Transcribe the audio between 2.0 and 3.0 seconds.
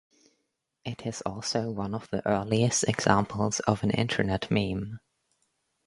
the earliest